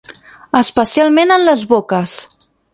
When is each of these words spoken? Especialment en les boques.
Especialment 0.59 1.35
en 1.37 1.47
les 1.51 1.69
boques. 1.75 2.19